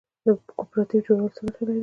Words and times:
د 0.25 0.27
کوپراتیف 0.49 1.01
جوړول 1.07 1.31
څه 1.35 1.39
ګټه 1.45 1.61
لري؟ 1.67 1.79